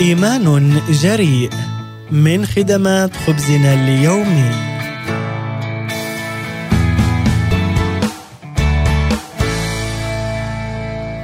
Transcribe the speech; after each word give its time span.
إيمان 0.00 0.80
جريء 0.90 1.50
من 2.10 2.46
خدمات 2.46 3.16
خبزنا 3.16 3.74
اليومي. 3.74 4.50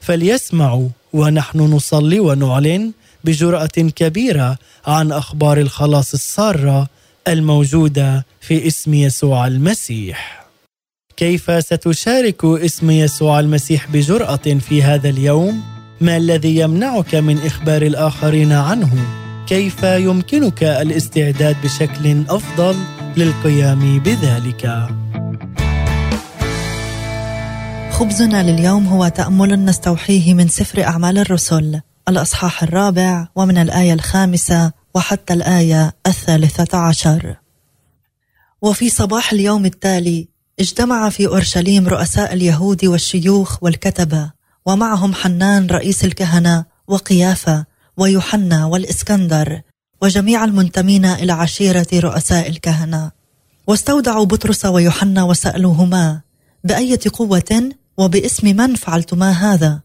فليسمعوا 0.01 0.89
ونحن 1.13 1.59
نصلي 1.59 2.21
ونعلن 2.21 2.93
بجرأة 3.25 3.67
كبيرة 3.97 4.59
عن 4.87 5.13
أخبار 5.13 5.59
الخلاص 5.59 6.15
السارة 6.15 6.89
الموجودة 7.29 8.27
في 8.41 8.67
اسم 8.67 8.95
يسوع 8.95 9.47
المسيح. 9.47 10.45
كيف 11.17 11.51
ستشارك 11.65 12.45
اسم 12.45 12.91
يسوع 12.91 13.41
المسيح 13.41 13.91
بجرأة 13.91 14.37
في 14.37 14.83
هذا 14.83 15.09
اليوم؟ 15.09 15.63
ما 16.01 16.17
الذي 16.17 16.57
يمنعك 16.57 17.15
من 17.15 17.39
إخبار 17.39 17.83
الآخرين 17.83 18.53
عنه؟ 18.53 18.91
كيف 19.47 19.83
يمكنك 19.83 20.63
الاستعداد 20.63 21.57
بشكل 21.65 22.25
أفضل 22.29 22.77
للقيام 23.17 23.99
بذلك؟ 23.99 24.89
خبزنا 27.95 28.43
لليوم 28.43 28.87
هو 28.87 29.09
تأمل 29.09 29.65
نستوحيه 29.65 30.35
من 30.35 30.49
سفر 30.49 30.85
أعمال 30.85 31.19
الرسل 31.19 31.81
الأصحاح 32.09 32.63
الرابع 32.63 33.29
ومن 33.37 33.59
الآية 33.59 33.93
الخامسة 33.93 34.73
وحتى 34.95 35.35
الآية 35.35 35.93
الثالثة 36.07 36.79
عشر. 36.79 37.37
وفي 38.63 38.91
صباح 38.91 39.33
اليوم 39.33 39.67
التالي 39.67 40.29
اجتمع 40.61 41.09
في 41.09 41.27
أورشليم 41.27 41.89
رؤساء 41.89 42.33
اليهود 42.33 42.85
والشيوخ 42.85 43.63
والكتبة 43.63 44.33
ومعهم 44.67 45.15
حنان 45.15 45.67
رئيس 45.67 46.05
الكهنة 46.05 46.65
وقيافة 46.89 47.65
ويوحنا 47.97 48.67
والإسكندر 48.67 49.61
وجميع 50.03 50.45
المنتمين 50.45 51.05
إلى 51.05 51.33
عشيرة 51.33 51.87
رؤساء 51.95 52.49
الكهنة 52.49 53.11
واستودعوا 53.67 54.25
بطرس 54.25 54.65
ويوحنا 54.65 55.23
وسألوهما 55.25 56.21
بأية 56.65 57.01
قوة 57.13 57.71
وباسم 57.97 58.57
من 58.57 58.75
فعلتما 58.75 59.31
هذا؟ 59.31 59.81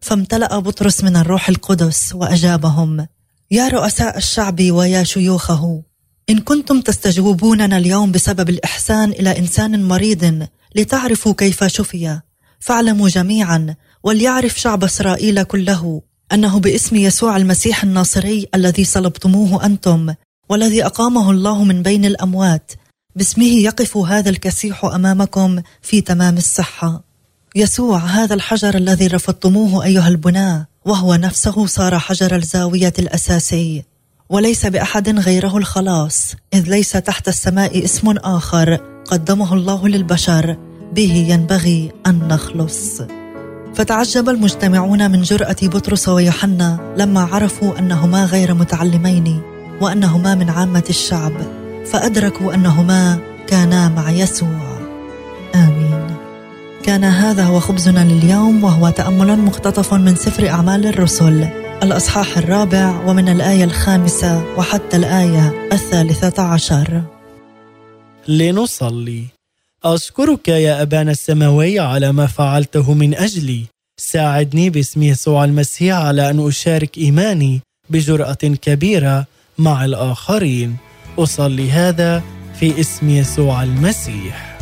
فامتلأ 0.00 0.58
بطرس 0.58 1.04
من 1.04 1.16
الروح 1.16 1.48
القدس 1.48 2.14
وأجابهم 2.14 3.06
يا 3.50 3.68
رؤساء 3.68 4.16
الشعب 4.16 4.70
ويا 4.70 5.02
شيوخه 5.02 5.82
إن 6.30 6.38
كنتم 6.38 6.80
تستجوبوننا 6.80 7.76
اليوم 7.76 8.12
بسبب 8.12 8.48
الإحسان 8.48 9.10
إلى 9.10 9.38
إنسان 9.38 9.84
مريض 9.84 10.46
لتعرفوا 10.74 11.32
كيف 11.32 11.64
شفي 11.64 12.20
فاعلموا 12.60 13.08
جميعا 13.08 13.74
وليعرف 14.02 14.60
شعب 14.60 14.84
إسرائيل 14.84 15.42
كله 15.42 16.02
أنه 16.32 16.60
باسم 16.60 16.96
يسوع 16.96 17.36
المسيح 17.36 17.84
الناصري 17.84 18.46
الذي 18.54 18.84
صلبتموه 18.84 19.66
أنتم 19.66 20.14
والذي 20.48 20.86
أقامه 20.86 21.30
الله 21.30 21.64
من 21.64 21.82
بين 21.82 22.04
الأموات 22.04 22.72
باسمه 23.16 23.44
يقف 23.44 23.96
هذا 23.96 24.30
الكسيح 24.30 24.84
أمامكم 24.84 25.62
في 25.82 26.00
تمام 26.00 26.36
الصحة. 26.36 27.05
يسوع 27.56 27.98
هذا 27.98 28.34
الحجر 28.34 28.74
الذي 28.74 29.06
رفضتموه 29.06 29.84
أيها 29.84 30.08
البناة 30.08 30.66
وهو 30.84 31.14
نفسه 31.14 31.66
صار 31.66 31.98
حجر 31.98 32.36
الزاوية 32.36 32.92
الأساسي. 32.98 33.84
وليس 34.28 34.66
بأحد 34.66 35.18
غيره 35.18 35.56
الخلاص 35.56 36.34
إذ 36.54 36.70
ليس 36.70 36.92
تحت 36.92 37.28
السماء 37.28 37.84
اسم 37.84 38.10
آخر 38.10 38.74
قدمه 39.04 39.54
الله 39.54 39.88
للبشر 39.88 40.56
به 40.92 41.26
ينبغي 41.28 41.92
أن 42.06 42.28
نخلص. 42.28 43.02
فتعجب 43.74 44.28
المجتمعون 44.28 45.10
من 45.10 45.22
جرأة 45.22 45.56
بطرس 45.62 46.08
ويوحنا 46.08 46.94
لما 46.96 47.20
عرفوا 47.20 47.78
أنهما 47.78 48.24
غير 48.24 48.54
متعلمين 48.54 49.40
وأنهما 49.80 50.34
من 50.34 50.50
عامة 50.50 50.84
الشعب 50.90 51.32
فأدركوا 51.92 52.54
أنهما 52.54 53.18
كانا 53.46 53.88
مع 53.88 54.10
يسوع. 54.10 54.65
كان 56.86 57.04
هذا 57.04 57.44
هو 57.44 57.60
خبزنا 57.60 58.04
لليوم 58.04 58.64
وهو 58.64 58.90
تامل 58.90 59.38
مقتطف 59.38 59.94
من 59.94 60.14
سفر 60.14 60.48
أعمال 60.48 60.86
الرسل. 60.86 61.48
الأصحاح 61.82 62.38
الرابع 62.38 63.00
ومن 63.06 63.28
الآية 63.28 63.64
الخامسة 63.64 64.44
وحتى 64.56 64.96
الآية 64.96 65.68
الثالثة 65.72 66.42
عشر. 66.42 67.02
لنصلي. 68.28 69.24
أشكرك 69.84 70.48
يا 70.48 70.82
أبانا 70.82 71.10
السماوي 71.10 71.78
على 71.80 72.12
ما 72.12 72.26
فعلته 72.26 72.94
من 72.94 73.14
أجلي. 73.14 73.64
ساعدني 73.96 74.70
باسم 74.70 75.02
يسوع 75.02 75.44
المسيح 75.44 75.96
على 75.96 76.30
أن 76.30 76.46
أشارك 76.48 76.98
إيماني 76.98 77.60
بجرأة 77.90 78.54
كبيرة 78.62 79.26
مع 79.58 79.84
الآخرين. 79.84 80.76
أصلي 81.18 81.70
هذا 81.70 82.22
في 82.60 82.80
اسم 82.80 83.10
يسوع 83.10 83.62
المسيح. 83.62 84.55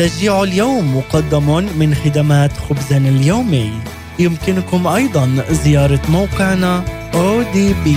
تشجيع 0.00 0.42
اليوم 0.42 0.96
مقدم 0.96 1.68
من 1.78 1.94
خدمات 1.94 2.52
خبزنا 2.52 3.08
اليومي. 3.08 3.72
يمكنكم 4.18 4.86
أيضا 4.86 5.44
زيارة 5.50 6.00
موقعنا 6.08 6.84
odb.org 7.12 7.90